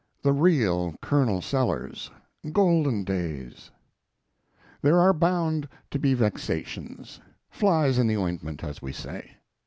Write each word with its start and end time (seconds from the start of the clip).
THE 0.23 0.33
REAL 0.33 0.95
COLONEL 1.03 1.43
SELLERS 1.43 2.09
GOLDEN 2.51 3.03
DAYS 3.03 3.69
There 4.81 4.99
are 4.99 5.13
bound 5.13 5.69
to 5.91 5.99
be 5.99 6.15
vexations, 6.15 7.21
flies 7.51 7.99
in 7.99 8.07
the 8.07 8.17
ointment, 8.17 8.63
as 8.63 8.81
we 8.81 8.93
say. 8.93 9.35